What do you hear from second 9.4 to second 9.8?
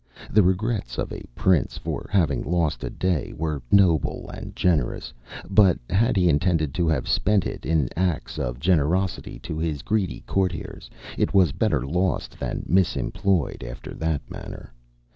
to